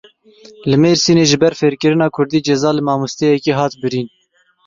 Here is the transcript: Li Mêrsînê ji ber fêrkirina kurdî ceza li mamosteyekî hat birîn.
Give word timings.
Li 0.69 0.75
Mêrsînê 0.83 1.23
ji 1.29 1.37
ber 1.43 1.53
fêrkirina 1.61 2.07
kurdî 2.15 2.39
ceza 2.47 2.71
li 2.75 2.81
mamosteyekî 2.89 3.53
hat 3.59 3.73
birîn. 3.81 4.07